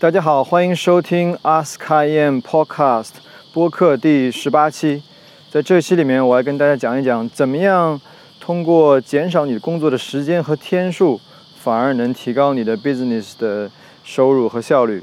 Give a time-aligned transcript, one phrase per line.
[0.00, 3.10] 大家好，欢迎收听 Ask IM Podcast
[3.52, 5.02] 播客第十八期。
[5.50, 8.00] 在这期里面，我要跟大家讲一讲，怎么样
[8.38, 11.20] 通过减少你工作的时间和天数，
[11.56, 13.68] 反而能提高你的 business 的
[14.04, 15.02] 收入和效率。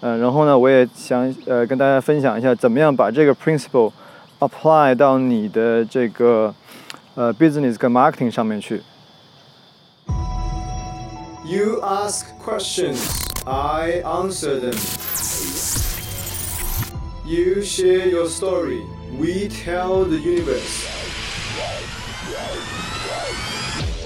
[0.00, 3.90] 嗯，然后呢，我也想呃跟大家分享一下，怎么样把这个 principle
[4.38, 6.54] apply 到你的这个
[7.16, 8.80] 呃 business 跟 marketing 上面去。
[11.44, 13.25] You ask questions.
[13.46, 14.74] I answer them.
[17.24, 18.84] You share your story.
[19.16, 20.84] We tell the universe.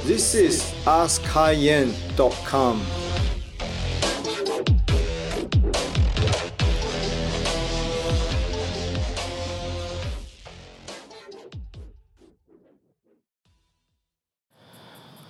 [0.04, 2.82] This is AskKaiYan.com.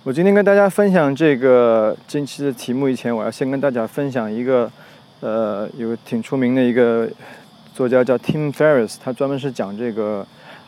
[0.03, 4.67] 我今天跟大家分享这个近期的题目以前，我要先跟大家分享一个，
[5.19, 7.07] 呃，有挺出名的一个
[7.75, 10.25] 作家叫 Tim Ferriss，他专门是讲这个，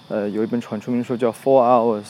[0.08, 2.04] 呃，有一本很出名的书叫《Four Hours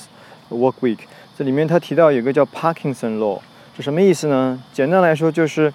[0.50, 0.98] Work Week》，
[1.38, 3.40] 这里面他提到有个叫 Parkinson Law，
[3.78, 4.62] 是什么意思呢？
[4.74, 5.74] 简单来说就是，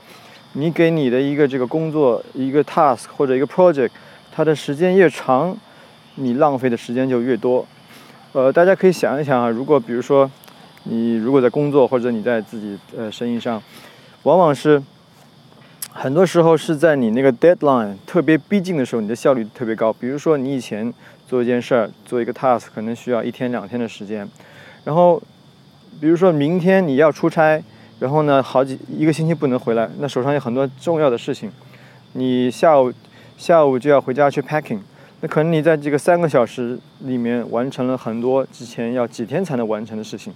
[0.53, 3.93] 你给你的一个这个工作一个 task 或者一个 project，
[4.31, 5.57] 它的时间越长，
[6.17, 7.67] 你浪费的时间就越多。
[8.35, 10.31] 呃，大家可以想一想啊，如果比如说。
[10.91, 13.63] 你如果在工作或者你在自己呃生意上，
[14.23, 14.83] 往往是
[15.93, 19.93] 很多时候是在你那个 deadline 特别逼近的时候，你的效率特别高。
[19.93, 20.93] 比如说你以前
[21.27, 24.27] 做一件事儿，做一个 task 可能需要一天两天的时间，
[24.85, 25.23] 然后
[26.01, 27.63] 比如说明天你要出差，
[28.01, 31.53] 然后呢好几一个星期不能回来，那手上有很多重要的事情，
[32.15, 32.91] 你下午
[33.37, 34.81] 下午就要回家去 packing，
[35.21, 40.33] 那可能你在这个三个小时里面完成了很多之前要几天才能完成的事情。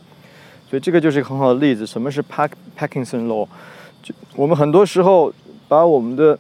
[0.73, 1.87] 所以这个就是一个很好的例子。
[1.87, 3.47] 什么是 Pack Parkinson Law？
[4.03, 5.31] 就我们很多时候
[5.69, 6.39] 把我们的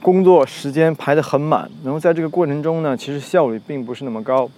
[0.00, 4.48] 工作时间排得很满，然后在这个过程中呢，其实效率并不是那么高。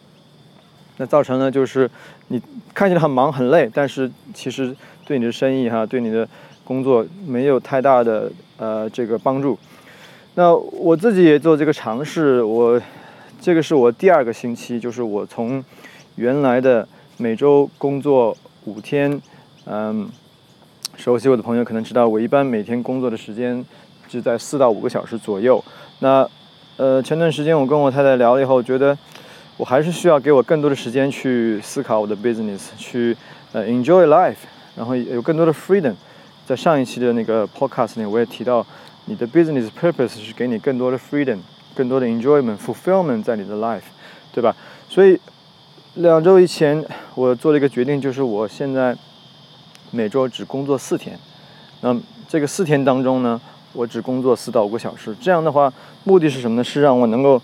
[0.99, 1.91] 那造成呢，就是
[2.29, 2.39] 你
[2.75, 6.29] 看起来很忙很累，但是其实对你的生意哈，对你的
[6.63, 9.59] 工作没有太大的呃这个帮助。
[10.35, 12.79] 那我自己也做这个尝试，我
[13.41, 15.65] 这个是我第二个星期，就是我从
[16.17, 16.87] 原来的
[17.17, 18.37] 每周工作。
[18.67, 19.23] 五天，
[19.65, 20.09] 嗯，
[20.97, 23.65] 熟悉我的朋友可能知道，我一般每天工作的时间
[24.09, 25.65] 就在四到五个小时左右。
[26.01, 26.29] 那，
[26.77, 28.99] 呃，前段时间我跟我太太聊了以后，觉得
[29.57, 33.17] 我还是需要给我更多的时间去思考我的 business，去
[33.53, 34.35] 呃 enjoy life，
[34.75, 35.95] 然后有更多的 freedom。
[36.45, 38.67] 在上一期的那个 podcast 里，我也提到，
[39.05, 41.39] 你的 business purpose 是给你更多的 freedom，
[41.77, 43.83] 更多的 enjoyment，fulfillment 在你的 life，
[44.33, 44.57] 对吧？
[44.89, 45.21] 所以。
[45.99, 46.85] 两周以前，
[47.17, 48.95] 我做了一个决定，就是我现在
[49.91, 51.19] 每周只工作四天。
[51.81, 53.41] 那这个四天当中呢，
[53.73, 55.17] 我只工作四到五个小时。
[55.19, 55.73] 这样的话，
[56.05, 56.63] 目的是什么呢？
[56.63, 57.41] 是让我能够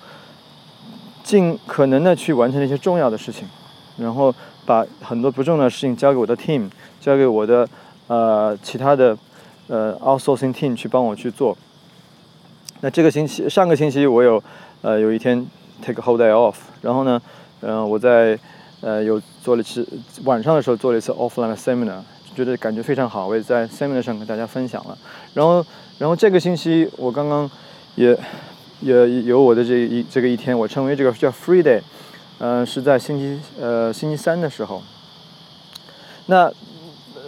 [1.24, 3.48] 尽可能的去完成一些重要的事情，
[3.96, 4.34] 然后
[4.66, 6.68] 把很多不重要的事情交给我的 team，
[7.00, 7.66] 交给我的
[8.08, 9.16] 呃其他的
[9.68, 11.56] 呃 outsourcing team 去帮我去做。
[12.82, 14.42] 那这个星期，上个星期我有
[14.82, 15.46] 呃有一天
[15.80, 17.18] take a whole day off，然后呢。
[17.64, 18.36] 嗯，我在
[18.82, 19.86] 呃有做了一次
[20.24, 22.00] 晚上的时候做了一次 offline seminar，
[22.34, 24.98] 觉得感觉非常好，我也在 seminar 上跟大家分享了。
[25.32, 25.64] 然后，
[25.98, 27.50] 然后这个星期我刚刚
[27.94, 28.18] 也
[28.80, 31.80] 也有我的这一这个一天，我称为这个叫 free day，
[32.38, 34.82] 嗯，是在星期呃星期三的时候。
[36.26, 36.50] 那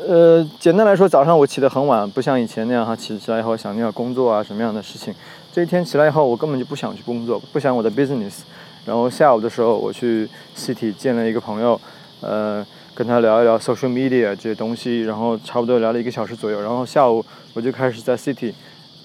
[0.06, 5.14] 呃简单来说，早上我起得很晚，不像以前那样哈，起起来以后想要工作啊什么样的事情。
[5.52, 8.40] 这一天起来以后，我根本就不想去工作，不想我的 business。
[8.86, 11.80] 然后下午的时候，我去 City 见了一个朋友，
[12.20, 12.64] 呃，
[12.94, 16.60] 跟他聊一聊 social media 这些东西，然后差不多聊了一个小时左右。
[16.60, 17.24] 然后下午
[17.54, 18.52] 我就开始在 City，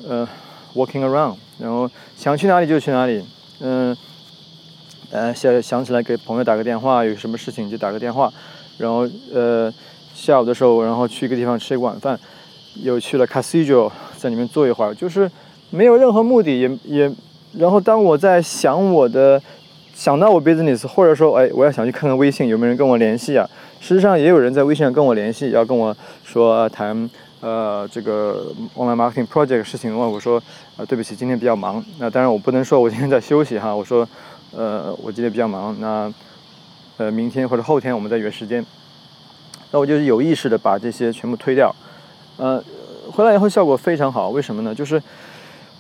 [0.06, 0.28] 呃
[0.76, 3.24] ，walking around，然后想去哪里就去哪里，
[3.62, 3.96] 嗯，
[5.12, 8.30] 呃，想想起来给朋友打个电话，有什么事情就打个电话。
[8.78, 9.74] 然后呃，
[10.14, 12.20] 下午的时候，然后去一个地方吃一个晚饭，
[12.84, 15.32] 又去了 Casino，在里面坐一会儿，就是
[15.70, 17.12] 没有任何目的，也也。
[17.54, 19.42] 然后当我在想我的。
[20.00, 23.46] 想到我 business，或者说，哎，我要想去看看微信有没有人跟我联系啊？
[23.82, 25.94] 事实上，也有人在微信上跟我联系，要跟我
[26.24, 27.10] 说谈
[27.42, 28.46] 呃这个
[28.78, 29.94] online marketing project 事情。
[29.94, 30.42] 问我说，
[30.78, 31.84] 呃，对不起，今天比较忙。
[31.98, 33.76] 那当然我不能说我今天在休息哈。
[33.76, 34.08] 我说，
[34.56, 35.76] 呃，我今天比较忙。
[35.82, 36.10] 那
[36.96, 38.66] 呃，明天或者后天我们再约时间。
[39.72, 41.76] 那我就有意识的把这些全部推掉。
[42.38, 42.64] 呃，
[43.12, 44.30] 回来以后效果非常好。
[44.30, 44.74] 为什么呢？
[44.74, 45.04] 就是。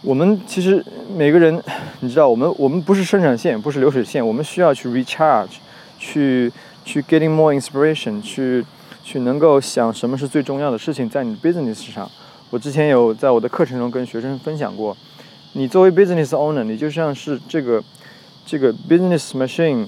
[0.01, 0.84] 我们其实
[1.18, 1.62] 每个人，
[2.00, 5.57] 你知道，我们我们不是生产线，不是流水线，我们需要去 recharge，
[5.98, 6.50] 去
[6.86, 8.66] 去 getting more inspiration，去
[9.04, 12.10] 去能够想什么是最重要的事情在你 business 上。
[12.50, 14.96] 我之前有在我的课程中跟学生分享过，
[15.51, 17.84] 你作为 business owner，你就像是这个
[18.46, 19.86] 这个 business machine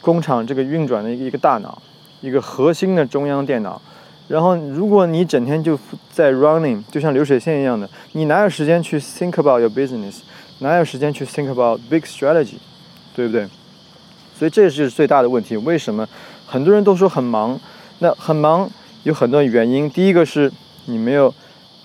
[0.00, 1.80] 工厂这个运转的一个一个大脑，
[2.22, 3.80] 一个核心的中央电脑。
[4.28, 5.78] 然后如果你整天就
[6.12, 10.16] 在 running，就像流水线一样的，你哪有时间去 think about your business？
[10.58, 12.56] 哪有时间去 think about big strategy？
[13.14, 13.46] 对不对？
[14.38, 15.56] 所以这是最大的问题。
[15.56, 16.06] 为什么
[16.46, 17.58] 很多人都说很忙？
[18.00, 18.68] 那很忙
[19.04, 19.88] 有很多原因。
[19.90, 20.52] 第一个是
[20.86, 21.32] 你没有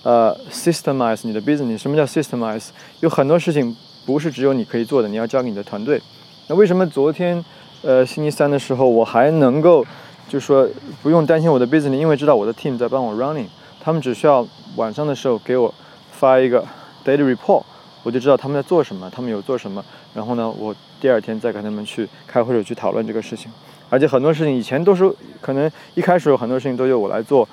[0.02, 1.78] 呃 systemize 你的 business。
[1.78, 2.68] 什么叫 systemize？
[3.00, 3.74] 有很多事情
[4.04, 6.00] 不是只有你可以做的，你要交给你的团队。
[6.48, 7.42] 那为什么昨天
[7.82, 9.86] 呃星期三的时候我还能够
[10.32, 10.66] 就说
[11.02, 11.92] 不用担心我的 business？
[11.92, 13.44] 因为知道我的 team 在帮我 running，
[13.82, 15.74] 他们只需要晚上的时候给我
[16.10, 16.64] 发一个
[17.04, 17.62] daily report，
[18.02, 19.84] 我就知道他们在做什么，他们有做什么。
[20.14, 23.52] 然后呢，我第二天再跟他们去开会，去讨论这个事情。
[23.90, 27.46] 而且很多事情以前都是可能一开始有很多事情都由我来做，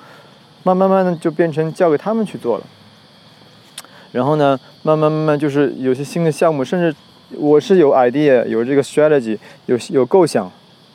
[0.62, 2.64] 慢慢慢的就变成交给他们去做了。
[4.12, 6.96] 然后呢，慢慢慢慢就是有些新的项目，甚至
[7.36, 9.36] 我是有 idea，有这个 strategy，
[9.66, 10.50] 有有构想，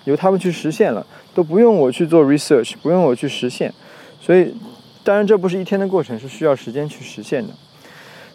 [0.06, 3.72] 由他们去实现了，都不用我去做 research，不用我去实现。
[4.22, 4.56] 所以，
[5.04, 7.54] 当然这不是一天的过程，是需要时间去实现的。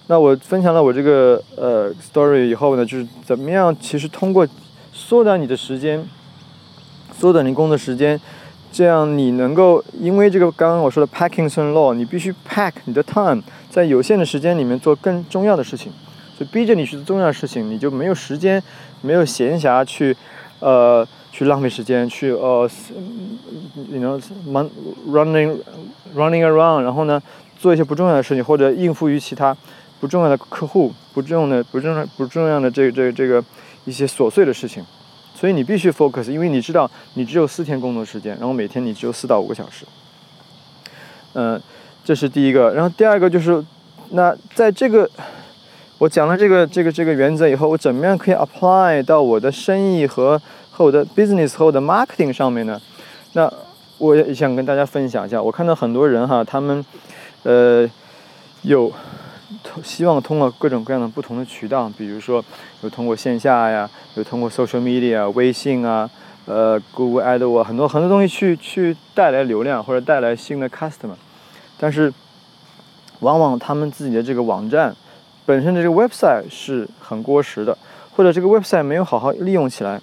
[0.07, 4.47] 那我分享了我这个呃 story 以后呢，就是怎么样，其实通过
[4.93, 6.05] 缩短你的时间。
[7.13, 8.19] 缩短你工作时间，
[8.73, 15.93] 这样你能够因为这个刚刚我说的 Parkinson Law，你必须 pack 你的 time，在有限的时间里面做更重要的事情，
[16.39, 18.63] 所以逼着你去做重要的事情，你就没有时间，
[19.03, 20.17] 没有闲暇去，
[20.61, 22.69] 呃，去浪费时间，去呃
[23.91, 24.21] ，you know
[25.09, 25.57] running
[26.15, 27.23] running around，然后呢，
[27.59, 29.57] 做一些不重要的事情，或者应付于其他
[30.01, 33.45] 不重要的客户、不重要的、不重要、不重要的这个、这个、这个
[33.85, 34.85] 一些琐碎的事情。
[35.33, 39.87] 所以你必须 focus，因为你知道你只有四天工作时间，然后每天你只有四到五个小时。
[41.33, 41.59] 嗯，
[42.05, 42.75] 这是第一个。
[42.75, 43.65] 然后第二个就是，
[44.11, 45.09] 那在这个
[45.97, 50.41] 我讲了这个这个这个原则以后，我怎么样可以 apply 到我的生意和
[50.85, 52.81] 我的 business 和我的 marketing 上面呢？
[53.35, 53.53] 那
[53.99, 55.43] 我也想跟大家分享一下。
[55.43, 56.85] 我看到很多人哈，他们
[57.43, 57.89] 呃
[58.63, 58.93] 有。
[59.83, 62.43] 希望通过各种各样的不同的渠道，比如说
[62.83, 66.09] 有通过线下呀，有通过 social media、微信啊，
[66.47, 71.17] 呃，Google Ads 很多很多东西去去带来流量或者带来新的 customer，
[71.77, 72.13] 但是
[73.19, 74.95] 往往他们自己的这个网站
[75.45, 77.77] 本身的这个 website 是很过时的，
[78.17, 80.01] 或者这个 website 没有好好利用起来。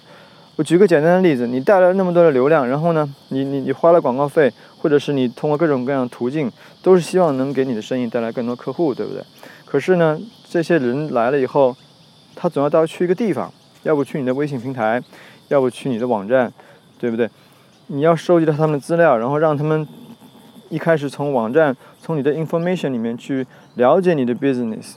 [0.58, 6.50] 我举个简单的例子，你带来那么多的流量，然后呢，你你你花了广告费，或者是你通过各种各样的途径，
[6.82, 9.22] 都是希望能给你的生意带来更多客户，对不对？
[9.64, 10.18] 可是呢，
[10.48, 11.76] 这些人来了以后，
[12.34, 15.00] 他总要到去一个地方，要不去你的微信平台，
[15.46, 16.52] 要不去你的网站，
[16.98, 17.30] 对不对？
[17.86, 19.86] 你要收集到他们的资料，然后让他们
[20.70, 23.46] 一开始从网站、从你的 information 里面去
[23.76, 24.94] 了解你的 business，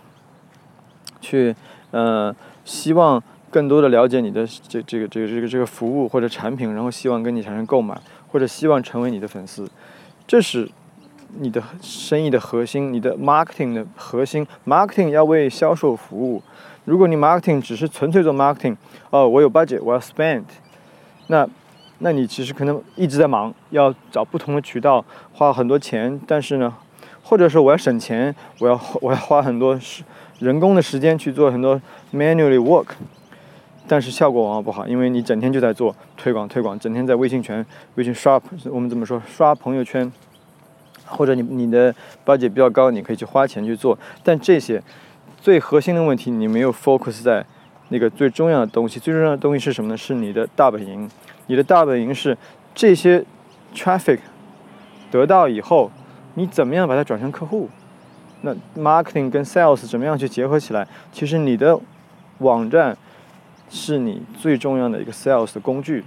[1.21, 1.55] 去
[1.91, 2.35] 呃，
[2.65, 3.21] 希望。
[3.51, 7.95] 更多的了解你的这这个这个这个这个服务或者产品，然后希望跟你产生购买，
[8.31, 9.69] 或者希望成为你的粉丝，
[10.25, 10.69] 这是
[11.39, 14.47] 你的生意的核心，你的 marketing 的核心。
[14.65, 16.41] marketing 要为销售服务。
[16.85, 18.75] 如果你 marketing 只是纯粹做 marketing，
[19.09, 20.43] 哦，我有 budget，我要 spend，
[21.27, 21.47] 那
[21.99, 26.73] 那你其实可能一直在忙，要找不同的渠道花很多钱，但是呢，
[27.21, 30.03] 或者说我要省钱，我要我要花很多时
[30.39, 31.79] 人工的时间去做很多
[32.11, 32.87] manually work。
[33.87, 40.09] 但是效果往往不好，因为你整天就在做推广，推广，整天在微信群、微信刷，我们怎么说刷朋友圈，
[41.05, 41.93] 或者你你的
[42.25, 43.97] budget 比较高，你可以去花钱去做。
[44.23, 44.81] 但这些
[45.41, 47.45] 最核心的问题，你没有 focus 在
[47.89, 48.97] 那个最重要的东西。
[48.99, 49.97] 最重要的东西是什么呢？
[49.97, 51.09] 是你的大本营。
[51.47, 52.37] 你的大本营是
[52.73, 53.25] 这些
[53.75, 54.19] traffic
[55.09, 55.91] 得到以后，
[56.35, 57.67] 你怎么样把它转成客户？
[58.41, 60.87] 那 marketing 跟 sales 怎么样去结合起来？
[61.11, 61.77] 其实你的
[62.37, 62.95] 网站。
[63.73, 66.03] 是你最重要的一个 sales 的工具，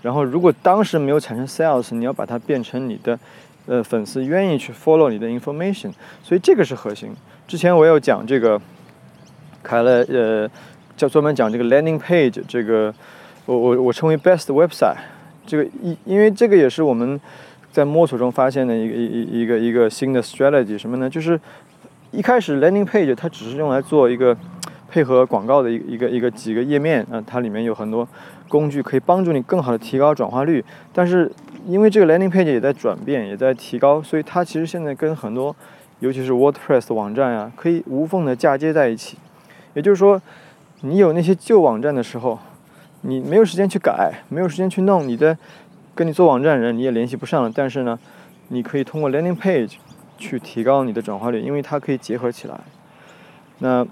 [0.00, 3.18] 然后如果当时没有产生 sales，你要把它变成你的，
[3.66, 7.14] 呃，粉丝愿意去 follow 你的 information，所以这个是核心。
[7.46, 8.58] 之前我有讲这个，
[9.62, 10.50] 开了呃，
[10.96, 12.92] 叫专门讲这个 landing page，这个
[13.44, 14.96] 我我我称为 best website，
[15.46, 17.20] 这个因因为这个也是我们
[17.70, 21.10] 在摸索中发现的一个一一个一个新的 strategy，什么呢？
[21.10, 21.38] 就是
[22.12, 24.34] 一开始 landing page 它只是用来做一个。
[24.92, 28.06] 配合广告的一一个一个几个页面啊，它里面有很多
[28.46, 30.62] 工具可以帮助你更好的提高转化率。
[30.92, 31.32] 但是
[31.66, 35.56] 因为这个 landing page 也在转变，也在提高，所以它其实现在跟很多，
[36.00, 39.16] 尤其是 WordPress 网站呀，可以无缝的嫁接在一起。
[39.72, 40.20] 也就是说，
[40.82, 42.38] 你有那些旧网站的时候，
[43.00, 45.38] 你没有时间去改，没有时间去弄你的，
[45.94, 47.50] 跟你做网站人你也联系不上了。
[47.54, 47.98] 但是呢，
[48.48, 49.76] 你可以通过 landing page
[50.18, 52.60] 去提高你的转化率，因为它可以结合起来。
[53.60, 53.86] 那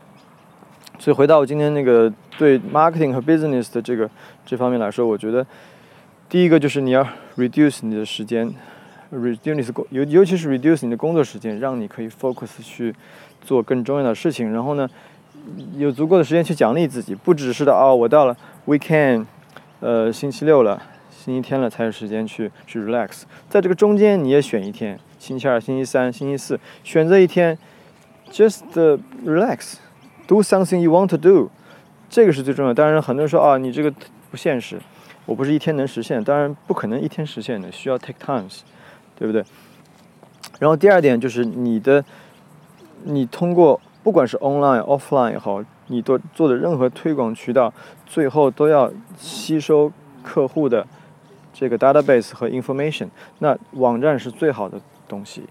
[1.01, 4.09] 所以回到我今天那个对 marketing 和 business 的这个
[4.45, 5.45] 这方面来说，我觉得
[6.29, 7.03] 第一个就是你要
[7.39, 8.53] reduce 你的时间
[9.11, 12.95] ，reduce 工尤尤其是 reduce 你的工作时间，让你可以 focus 去
[13.41, 14.53] 做更重要的事情。
[14.53, 14.87] 然后呢，
[15.79, 19.25] 有足够的时间去奖励自己，不只是的哦，我到了 weekend，
[19.81, 23.23] 呃，星期六了，星期天了才有时间去去 relax。
[23.49, 27.57] 在这个中间你也选一天，星期二、星期三、星期四，选择一天
[28.31, 28.61] ，just
[29.25, 29.77] relax。
[30.31, 31.51] Do something you want to do，
[32.09, 32.73] 这个是最重要。
[32.73, 33.93] 当然，很多人说啊，你这个
[34.31, 34.81] 不现实，
[35.27, 36.23] 我不是一天能实现。
[36.23, 38.61] 当然，不可能一天实现的，需要 take times，
[39.19, 39.45] 对不对？
[40.61, 42.05] 然后第二点就是你的，
[43.03, 47.75] 你通过不管是 online offline 也好，你做做的任何推广渠道，
[48.07, 49.91] 最后都要吸收
[50.23, 50.87] 客户的
[51.53, 53.09] 这个 database 和 information。
[53.41, 55.43] 那网站是最好的东西。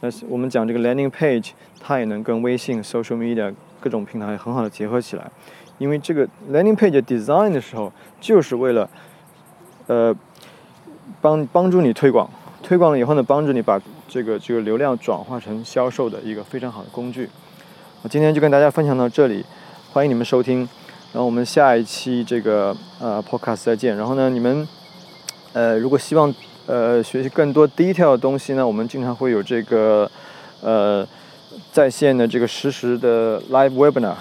[0.00, 3.54] 那我们讲这个 landing page，它也能跟微信 social media。
[3.82, 5.28] 各种平台很好的结合起来，
[5.78, 8.88] 因为这个 landing page design 的时候，就是为了，
[9.88, 10.14] 呃，
[11.20, 12.30] 帮帮助你推广，
[12.62, 17.28] 推广了以后呢，帮助你把这个这个流量转化成销售的一个非常好的工具。
[18.02, 19.44] 我今天就跟大家分享到这里，
[19.92, 20.60] 欢迎你们收听，
[21.12, 23.96] 然后我们下一期这个呃 podcast 再见。
[23.96, 24.68] 然后呢，你们
[25.54, 26.32] 呃如果希望
[26.66, 30.08] 呃学习更多 detail 的东西呢，我们经常会有这个
[30.60, 31.04] 呃。
[31.72, 34.14] 在线的这个实时的 live webinar，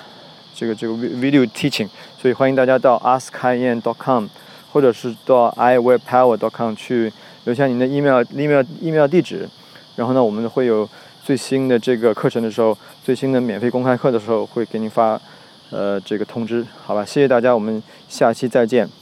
[0.54, 1.88] 这个这个 video teaching，
[2.22, 4.28] 所以欢迎大家到 askian.com，
[4.72, 7.12] 或者是到 iwebpower.com 去
[7.46, 9.48] 留下您的 email email email 地址，
[9.96, 10.88] 然后呢，我们会有
[11.24, 15.20] 最新的这个课程的时候，最新的免费公开课的时候，会给您发
[15.70, 17.04] 呃这个通知，好吧？
[17.04, 19.00] 谢谢大家，我们下期再见。